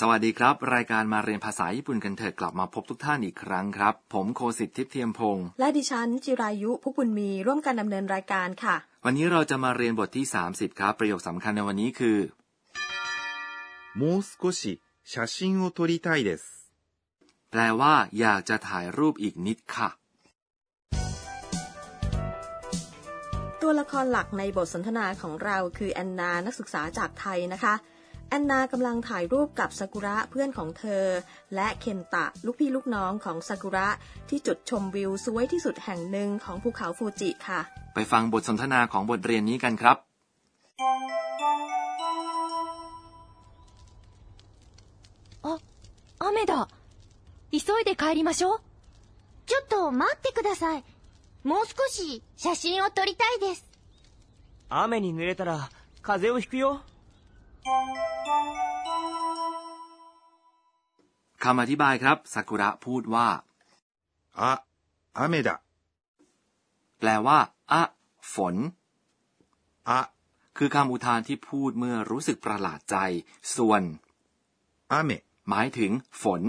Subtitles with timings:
[0.00, 12.18] สวัสดีครับ รายการมาเรียนภาษาญี่ปุ่นกันเถิดกลับมาพบทุกท่านอีกครั้งครับ ผมโคสิทธิ์ทิพย์เทียมพงศ์และดิฉันจิรายุพุกบุญมีร่วมกันดำเนินรายการค่ะ วันนี้เราจะมาเรียนบทที่ 30 ครับ ประโยคสำคัญในวันนี้คือ
[14.00, 14.60] もう少し
[15.12, 16.42] 写真を撮りたいです
[17.50, 19.88] แปลว่า อยากจะถ่ายรูปอีกนิดค่ะ
[23.62, 27.74] ตัวละครหลักในบทสนทนาของเราคือแอนนานักศึกษาจากไทยนะคะ
[28.29, 31.05] แอนนากำลังถ่ายรูปกับซากุระเพื่อนของเธอ
[31.55, 33.87] และเคนตะลูกพี่ลูกน้องของซากุระ
[34.29, 37.59] ที่จุดชมวิวสวยที่สุดแห่งหนึ่งของภูเขาฟูจิค่ะ
[37.93, 39.97] ไปฟังบทสนทนาของบทเรียนนี้กันครับ
[45.43, 45.57] あ、
[46.19, 46.67] 雨だ。
[47.51, 48.59] 急いで帰りましょう。
[49.45, 50.83] ちょっと待ってください。
[51.43, 53.65] もう少し写真を撮りたいです。
[54.69, 55.69] 雨に濡れたら
[56.01, 56.81] 風邪をひくよ。
[61.44, 63.28] คำอธิบายครับซากุระพูดว่า
[64.40, 64.52] อะ
[65.16, 65.58] อาเมดะ
[66.98, 67.38] แปลว่า
[67.72, 67.82] อะ
[68.34, 68.54] ฝน
[69.88, 70.00] อะ
[70.58, 72.96] คือคำอุทานที่พูดเมื่อรู้สึกประหลาดใจ
[73.56, 73.82] ส่วน
[74.92, 75.10] อาเม
[75.48, 75.92] หมายถึง
[76.22, 76.42] ฝน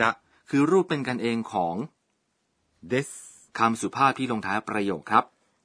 [0.00, 0.10] ดะ
[0.50, 1.74] คือรูปเป็นกันเองของ
[2.88, 3.08] เดส
[3.58, 5.24] คำสุภาพที่ลงท้ายประโยคครับ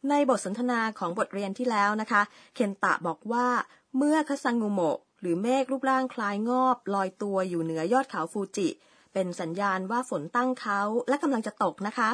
[0.09, 2.21] ในบทสนทนาของบทเรียนที่แล้วนะคะ
[2.55, 3.47] เคนตะบอกว่า
[3.96, 8.68] เมื่อคาซังงูโมะหรือเมฆรูปร่างคล้ายงอบลอยตัวอยู่เหนือยอดเขาฟูจิ
[9.12, 12.10] เป็นสัญญาณว่าฝนตั้งเขาและกำลังจะตกนะคะ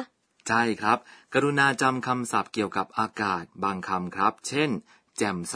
[0.47, 0.97] ใช่ครับ
[1.33, 4.69] กรุณาจำคำศัพท์เกี่ยวกับอากาศบางคำครับ เช่น
[5.17, 5.55] แจ่มใส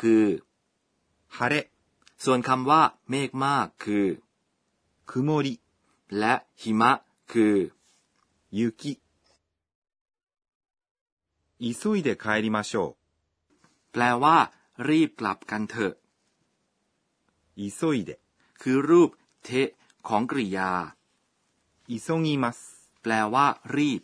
[0.00, 0.24] คือ
[1.34, 1.54] 晴れ、
[2.24, 4.06] ส่วนคำว่า เมฆมาก คือ
[5.10, 5.12] 曇
[5.44, 5.46] り、
[6.18, 6.92] และหิมะ
[7.32, 7.56] คือ
[8.58, 9.00] 雪。
[11.58, 12.96] 急いで帰りましょ
[13.92, 14.36] แปลว่า
[14.89, 15.93] รีบกลับกันเถอะ
[17.59, 18.11] อิโซอิเด
[18.61, 19.09] คือรูป
[19.43, 19.49] เท
[20.07, 20.71] ของกริยา
[21.89, 22.59] อิโซงิมัส
[23.01, 24.01] แปลว่า รีบ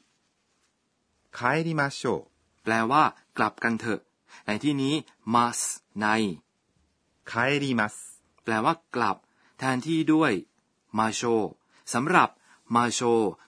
[1.38, 2.02] คายริมาโช
[2.64, 3.04] แปลว่า
[3.38, 4.02] กลับกันเถอะ
[4.46, 4.96] ในที่นี้
[5.34, 5.60] มัส
[6.00, 6.06] ใน
[7.32, 7.96] คายริมัส
[8.44, 9.18] แปลว่ากลับ
[9.58, 10.34] แทนที่ด้วย
[10.98, 11.22] มาโช
[11.94, 12.30] สำหรับ
[12.76, 13.00] มาโช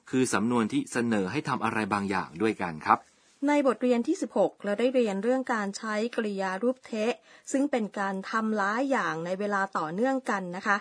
[0.10, 3.00] คือสำนวนที่เสนอให้ทำอะไรบางอย่างด้วยกันครับ
[3.48, 7.14] ในบทเรียนที่ 16 เราได้เรียนเรื่องการใช้กริยารูปเทะ
[7.52, 10.78] ซึ่งเป็นการทำหลายอย่างในเวลาต่อเนื่องกันนะคะ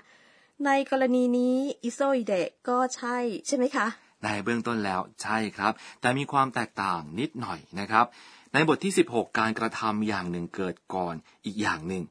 [0.67, 3.87] ในกรณีนี้อิโซอิเดะก็ใช่ใช่ไหมคะ
[4.25, 8.07] ในเบื้องต้นแล้วใช่ครับ แต่มีความแตกต่างนิดหน่อยนะครับ
[8.53, 11.15] ในบทที่ 16 การกระทำอย่างหนึ่งเกิดก่อน
[11.45, 12.05] อีกอย่างหนึ่ง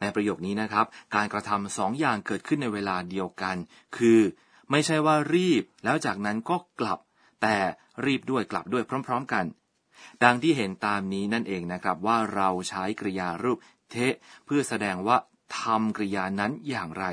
[0.00, 3.56] ในประโยคนี้นะครับ การกระทำสองอย่างเกิดขึ้นในเวลาเดียวกัน
[3.96, 4.20] คือ
[4.70, 6.98] ไม่ใช่ว่ารีบแล้วจากนั้นก็กลับ
[7.42, 7.56] แต่
[8.04, 9.44] รีบด้วยกลับด้วยพร้อม ๆ กัน
[10.23, 13.57] ดังที่เห็นตามนี้นั่นเองนะครับ ว่าเราใช้กริยารูป
[13.89, 14.15] เทะ
[14.45, 15.17] เพื่อแสดงว่า
[15.59, 17.05] ทำกริยานั้นอย่างไร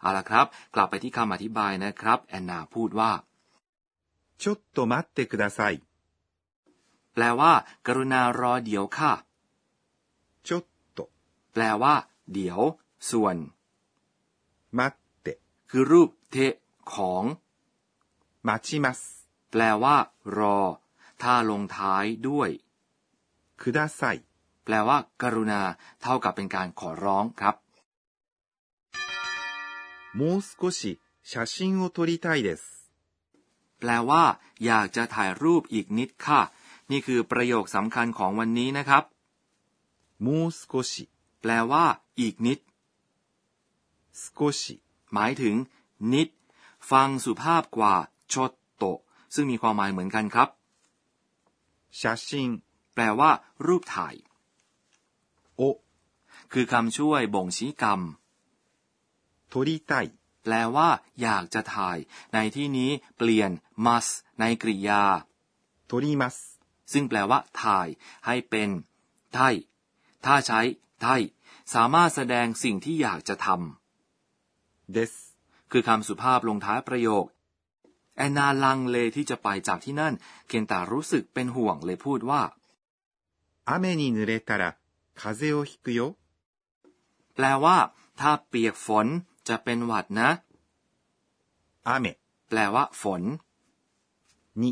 [0.00, 3.12] เอาละครับ กลับไปที่คำอธิบายนะครับ แอนนาพูดว่า
[4.42, 5.74] ちょっと待ってください。
[7.14, 7.52] แปลว่า
[7.86, 9.12] กรุณารอเดี๋ยวค่ะ
[10.48, 10.64] ちょっ
[10.96, 10.98] と、
[11.52, 11.94] แปลว่า
[12.32, 12.60] เดี๋ยว
[13.10, 13.36] ส่วน
[14.78, 14.92] 待っ
[15.24, 15.28] て、
[15.70, 16.54] คือรูปเทะ
[16.92, 17.22] ของ
[18.48, 19.00] 待ちます。
[19.50, 19.96] แปลว่า
[20.36, 20.58] รอ
[21.22, 22.50] ถ้าลงท้ายด้วย
[23.62, 24.16] ください。
[24.64, 25.60] แปลว่า กรุณา
[26.02, 27.56] เท่ากับเป็นการขอร้องครับ
[30.18, 30.80] もう少し
[31.30, 32.62] 写真を撮りたいです。
[33.78, 34.24] แปลว่า
[34.64, 36.40] อยากจะถ่ายรูปอีกนิดค่ะ
[36.90, 39.04] นี่คือประโยคสำคัญของวันนี้นะครับ
[40.24, 41.08] もう少し、
[41.40, 41.84] แปลว่า
[42.20, 42.58] อีกนิด
[44.24, 44.62] 少し、
[45.12, 45.54] หมายถึง
[46.12, 46.28] นิด
[46.90, 47.94] ฟังสุภาพกว่า
[48.32, 48.98] ชดโตะ
[49.34, 50.48] ซึ่งมีความหมายเหมือนกันครับ
[51.99, 52.49] ชาชิง
[52.93, 53.31] แปลว่า
[53.65, 54.15] รูปถ่าย
[55.55, 55.61] โอ
[56.51, 58.01] คือคำช่วยบ่งชี้กรรม
[59.47, 59.93] โทริไต
[60.43, 60.89] แปลว่า
[61.21, 61.97] อยากจะถ่าย
[62.33, 63.51] ในที่นี้เปลี่ยน
[63.85, 65.03] must ในกริยา
[65.85, 66.37] โทริมัส
[66.93, 67.87] ซึ่งแปลว่า ถ่าย
[68.25, 68.69] ให้เป็น
[69.33, 69.39] ไท
[70.25, 70.61] ถ้าใช้
[71.01, 71.07] ไท
[71.73, 75.11] สามารถแสดงสิ่งที่อยากจะทำです
[75.71, 77.25] คือคำสุภาพลงท้ายประโยค
[78.16, 80.14] แอนนาลังเลที่จะไปจากที่นั่น
[80.48, 82.42] เคนตารู้สึกเป็นห่วงเลยพูดว่า
[83.64, 84.62] 雨に濡れたら
[85.14, 86.16] 風邪をひくよ。
[87.34, 87.76] แปลว่า
[88.20, 89.06] ถ้าเปียกฝน
[89.48, 90.28] จะเป็นหวัดนะ
[91.88, 92.06] 雨
[92.48, 93.22] แปลว่า ฝน
[94.62, 94.64] に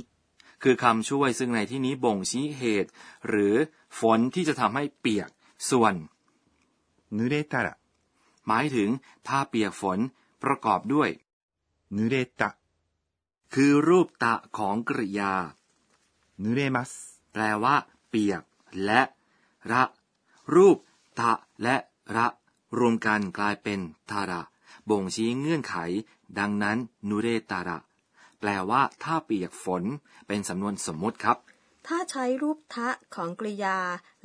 [0.63, 2.91] คือคำช่วยซึ่งในที่นี้บ่งชี้เหตุ
[3.29, 3.55] หรือ
[4.01, 5.29] ฝนที่จะทำให้เปียก
[5.71, 5.95] ส่วน
[7.17, 7.69] 濡れたら
[8.47, 8.89] หมายถึง
[9.27, 9.99] ถ้าเปียกฝน
[10.43, 11.11] ประกอบด้วย
[11.97, 12.43] 濡れた、
[13.55, 15.33] คือรูปตะของกริยา
[16.45, 16.91] 濡れます。
[17.33, 17.75] แปลว่า
[18.09, 18.43] เปียก
[18.85, 19.01] และ
[19.73, 19.83] ระ
[20.55, 20.77] รูป
[21.21, 21.33] ตะ
[21.63, 21.77] และ
[22.17, 22.27] ระ
[22.79, 23.81] รวมกันกลายเป็น
[24.11, 24.43] ทาระ
[24.91, 25.75] บ่งชี้เงื่อนไข
[26.39, 26.79] ดังนั้น
[27.09, 27.79] นูเรตาระ
[28.41, 29.83] แปลว่า ถ้าเปียกฝน
[30.27, 31.37] เป็นสำนวนสมมุติครับ
[31.87, 33.79] ถ้าใช้รูปทะของกริยา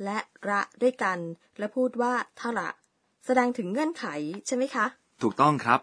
[0.04, 1.18] และระด้วยกัน
[1.58, 2.68] และพูดว่าทระ
[3.24, 4.06] แสดงถึงเงื่อนไข
[4.46, 4.86] ใช่ไหมคะ
[5.22, 5.80] ถูกต้องครับ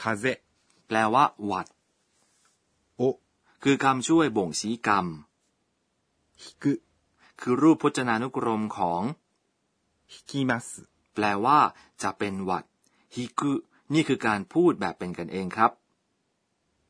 [0.00, 0.02] 風
[0.86, 1.78] แปลว่า หวัด を
[3.63, 5.05] คือคำช่วยบ่งชี้กรรม
[6.41, 6.73] ฮิกุ
[7.41, 9.01] คือรูปพจนานุกรมของ
[10.11, 10.67] ฮิกิมัส
[11.13, 11.59] แปลว่า
[12.03, 12.63] จะเป็นหวัด
[13.15, 13.51] ฮิกุ
[13.93, 15.71] นี่คือการพูดแบบเป็นกันเองครับ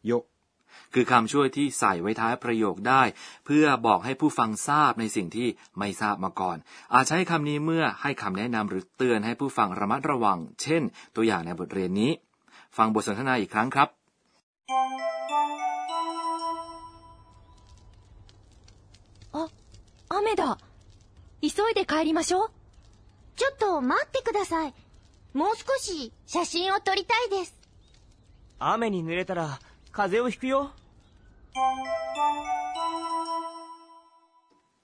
[0.05, 0.11] โย
[0.93, 3.01] คือคำช่วยที่ใส่ไว้ท้ายประโยคได้
[3.45, 5.47] เพื่อบอกให้ผู้ฟังทราบในสิ่งที่
[5.77, 6.57] ไม่ทราบมาก่อน
[6.93, 10.83] อาจใช้คำนี้เมื่อให้คำแนะนำหรือเตือนให้ผู้ฟังระมัดระวัง เช่น
[11.15, 12.11] ตัวอย่างในบทเรียนนี้
[12.77, 13.89] ฟังบทสนทนาอีกครั้งครับ
[20.22, 20.58] 雨だ。
[21.40, 22.50] 急いで帰りましょう。
[23.36, 24.74] ちょっと待ってください。
[25.34, 27.54] もう少し写真を撮りたいです。
[28.58, 29.60] 雨に濡れたら
[29.92, 30.70] 風邪をひくよ。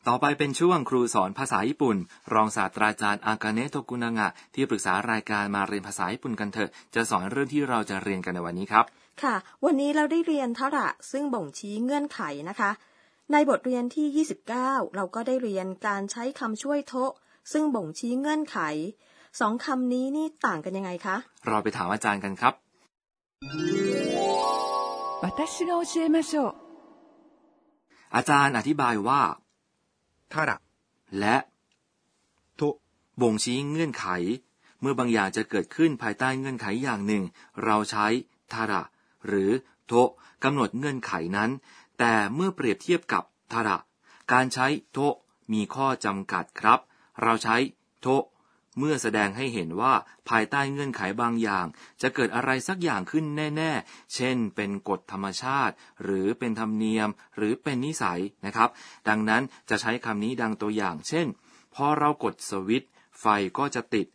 [0.05, 1.96] ต่อไปเป็นช่วงครูสอนภาษาญี่ปุ่น
[2.35, 8.85] รองศาสตราจารย์อากาเนะโทกุนางะ ที่ปรึกษารายการมาเรียนภาษาญี่ปุ่นกันเถอะ จะสอนเรื่องที่เราจะเรียนกันในวันนี้ครับ
[9.23, 12.70] ค่ะ วันนี้เราได้เรียนทระซึ่งบ่งชี้เงื่อนไขนะคะ
[13.34, 14.48] ในบทเรียนที่ 29
[14.96, 17.12] เราก็ได้เรียนการใช้คำช่วยโทะ
[17.52, 18.58] ซึ่งบ่งชี้เงื่อนไข
[19.40, 21.16] สองคำนี้นี่ต่างกันยังไงคะ
[21.48, 22.54] เราไปถามอาจารย์กันครับ
[28.16, 29.22] อาจารย์อธิบายว่า
[30.34, 30.58] ทาระ
[31.20, 31.36] และ
[32.56, 32.62] โท
[33.22, 34.08] บ่งชี้เงื่อนไข
[34.81, 37.24] เมื่อบางอย่างจะเกิดขึ้นภายใต้เงื่อนไขอย่างหนึ่ง
[37.66, 38.08] เราใช้
[38.54, 38.81] ทาระ
[39.28, 39.52] หรือ
[39.88, 39.94] โท
[40.44, 41.50] กำหนดเงื่อนไขนั้น
[42.00, 43.78] แต่เมื่อเปรียบเทียบกับทาระ
[44.31, 44.98] การใช้โท
[45.54, 46.80] มีข้อจำกัดครับ
[47.22, 47.56] เราใช้
[48.01, 48.07] โท
[48.78, 49.94] เมื่อแสดงให้เห็นว่า
[50.30, 51.66] ภายใต้เงื่อนไขบางอย่าง
[52.01, 53.25] จะเกิดอะไรสักอย่างขึ้น
[53.57, 55.74] แน่ ๆ เช่น เป็นกฎธรรมชาติ
[56.04, 58.69] หรือเป็นธรรมเนียม หรือเป็นนิสัยนะครับ
[59.07, 61.28] ดังนั้นจะใช้คำนี้ดังตัวอย่าง เช่น
[61.75, 63.25] พอเรากดสวิตช์ไฟ
[63.57, 64.07] ก็จะติด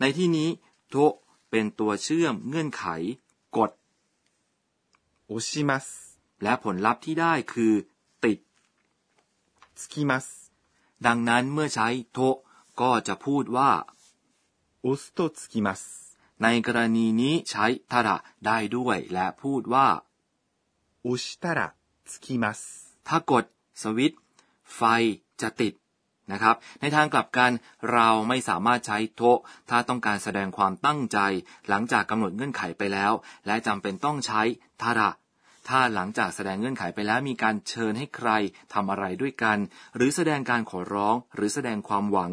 [0.00, 0.48] ในที่นี้
[0.90, 0.96] โท
[1.50, 2.84] เป็นตัวเชื่อมเงื่อนไข
[3.56, 3.70] กด
[5.26, 5.86] โอชิมัส
[6.43, 7.73] และผลลัพธ์ที่ได้คือ
[8.23, 8.37] ติด
[9.79, 10.25] つきます。
[11.05, 12.37] ดังนั้นเมื่อใช้โทะ
[12.81, 13.71] ก็จะพูดว่า
[14.85, 15.81] 押すとつきます。
[16.43, 19.87] ในกรณีนี้ใช้ทาระได้ด้วย และพูดว่า
[21.07, 21.59] 押したら
[22.09, 22.59] つきます。
[23.07, 23.45] ถ้ากด
[23.81, 24.19] สวิตช์
[24.75, 24.81] ไฟ
[25.41, 25.73] จะติด
[26.31, 27.51] นะครับ ในทางกลับกัน
[27.91, 29.39] เราไม่สามารถใช้โทะ
[29.69, 31.19] ถ้าต้องการแสดงความตั้งใจ
[31.69, 33.13] หลังจากกำหนดเงื่อนไขไปแล้ว
[33.45, 34.41] และจำเป็นต้องใช้
[34.81, 35.09] ทาระ
[35.69, 38.29] ถ้าหลังจากแสดงเงื่อนไขไปแล้วมีการเชิญให้ใคร
[38.73, 39.57] ทำอะไรด้วยกัน
[39.95, 42.31] หรือแสดงการขอร้องหรือแสดงความหวัง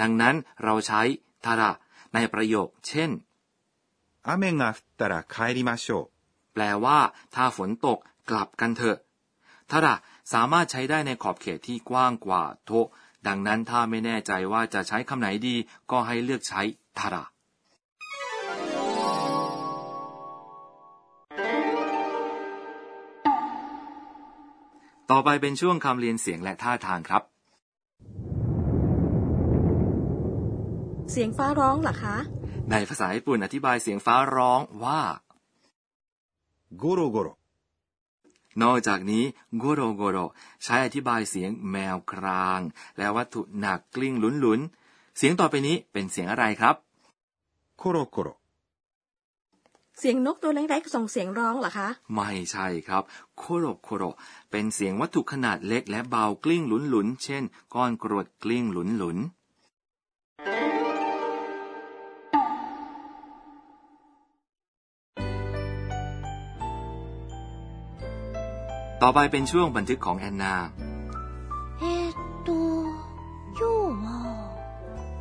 [0.00, 0.34] ดังนั้น
[0.64, 1.02] เราใช้
[1.44, 1.70] ทาระ
[2.14, 3.10] ในประโยค เช่น
[4.26, 6.14] 雨が降ったら帰りましょう。
[6.54, 6.98] แปลว่า
[7.34, 7.98] ถ้าฝนตก
[8.30, 8.98] กลับกันเถอะ
[9.70, 9.94] ทาระ
[10.32, 12.88] สามารถใช้ได้ในขอบเขตที่กว้างกว่าโทะ
[13.26, 15.56] ดังนั้นถ้าไม่แน่ใจว่าจะใช้คำไหนดี
[15.90, 16.62] ก็ให้เลือกใช้
[16.98, 17.24] ทาระ
[25.11, 27.23] ต่อไปเป็นช่วงคำเรียนเสียงและท่าทางครับ
[31.11, 32.17] เสียงฟ้าร้องหรอคะ
[32.71, 35.01] ในภาษาญี่ปุ่นอธิบายเสียงฟ้าร้องว่า
[36.77, 37.27] ゴロゴロ
[38.63, 39.23] นอกจากนี้
[39.57, 40.17] ゴロゴロ
[40.63, 42.61] ใช้อธิบายเสียงแมวคราง
[42.97, 46.75] และวัตถุหนักกลิ้งหลุนๆ เสียงต่อไปนี้เป็นเสียงอะไรครับ
[47.77, 48.29] コロコロ
[49.99, 53.03] เสียงนกตัวเล็กๆส่งเสียงร้องเหรอคะ ไม่ใช่ครับ
[53.37, 54.03] コロコロ
[54.51, 59.39] เป็นเสียงวัตถุขนาดเล็กและเบากลิ้งหลุนหลุนๆเช่น ก้อนกรวดกลิ้งหลุนหลุนๆ
[69.01, 70.55] ต่อไปเป็นช่วงบันทึกของแอนนา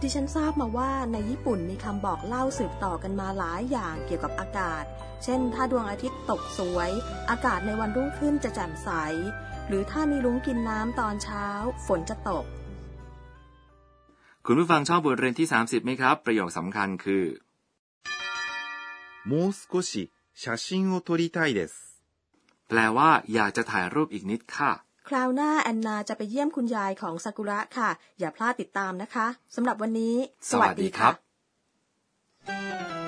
[0.02, 4.84] ดิฉันทราบมาว่าในญี่ปุ่นมีคำบอกเล่าสืบต่อกันมาหลายอย่างเกี่ยวกับอากาศ
[5.24, 6.92] เช่น ถ้าดวงอาทิตย์ตกสวย
[7.30, 8.90] อากาศในวันรุ่งขึ้นจะแจ่มใส
[9.68, 11.48] หรือถ้ามีลุงกินน้ำตอนเช้า
[11.88, 12.46] ฝนจะตก
[14.46, 17.25] คุณผู้ฟังชอบบทเรียนที่ 30ไหมครับ ประโยคสำคัญคือ
[19.30, 19.92] もう少し
[20.42, 21.74] 写真を撮りたいです。
[22.68, 24.72] แปลว่า อยากจะถ่ายรูปอีกนิดค่ะ
[25.09, 30.15] คราวหน้าแอนนาจะไปเยี่ยมคุณยายของซากุระค่ะ อย่าพลาดติดตามนะคะสำหรับวันนี้
[30.50, 33.08] สวัสดีครับ